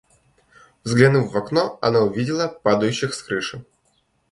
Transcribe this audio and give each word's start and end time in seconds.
Взглянув 0.83 1.29
в 1.29 1.37
окно, 1.37 1.77
она 1.81 1.99
увидела 2.01 2.47
падающих 2.47 3.13
с 3.13 3.21
крыши. 3.21 3.61